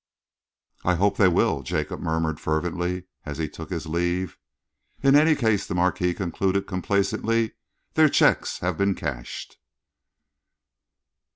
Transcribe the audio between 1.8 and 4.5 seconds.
murmured fervently, as he took his leave.